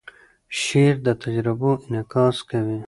شعر 0.61 0.95
د 1.05 1.07
تجربو 1.23 1.71
انعکاس 1.85 2.37
کوي. 2.49 2.79